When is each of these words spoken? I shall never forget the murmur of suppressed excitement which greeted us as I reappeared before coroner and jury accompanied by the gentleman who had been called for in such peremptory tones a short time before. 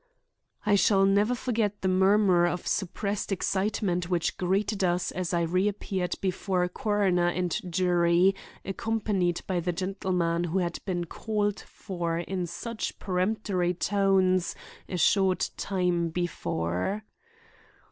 I 0.65 0.73
shall 0.73 1.05
never 1.05 1.35
forget 1.35 1.83
the 1.83 1.87
murmur 1.87 2.47
of 2.47 2.65
suppressed 2.65 3.31
excitement 3.31 4.09
which 4.09 4.35
greeted 4.35 4.83
us 4.83 5.11
as 5.11 5.31
I 5.31 5.43
reappeared 5.43 6.15
before 6.21 6.67
coroner 6.69 7.27
and 7.27 7.55
jury 7.71 8.33
accompanied 8.65 9.41
by 9.45 9.59
the 9.59 9.71
gentleman 9.73 10.45
who 10.45 10.57
had 10.57 10.79
been 10.85 11.05
called 11.05 11.59
for 11.59 12.17
in 12.17 12.47
such 12.47 12.97
peremptory 12.97 13.75
tones 13.75 14.55
a 14.89 14.97
short 14.97 15.51
time 15.55 16.09
before. 16.09 17.03